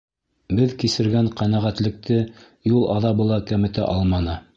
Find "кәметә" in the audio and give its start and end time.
3.53-3.87